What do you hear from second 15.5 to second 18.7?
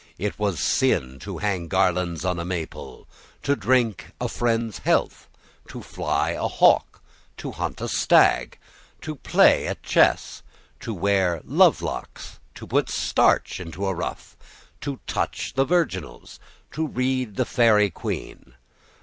the virginals, to read the Fairy Queen.